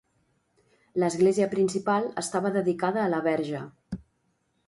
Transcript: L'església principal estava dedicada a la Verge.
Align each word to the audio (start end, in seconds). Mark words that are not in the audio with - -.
L'església 1.01 1.49
principal 1.51 2.09
estava 2.23 2.53
dedicada 2.57 3.03
a 3.05 3.13
la 3.15 3.23
Verge. 3.31 3.61